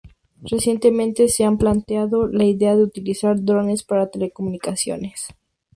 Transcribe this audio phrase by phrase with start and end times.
[0.41, 5.27] Recientemente se ha planteado la idea de utilizar drones para telecomunicaciones.